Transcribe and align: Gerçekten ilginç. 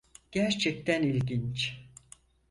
Gerçekten 0.31 1.03
ilginç. 1.03 1.81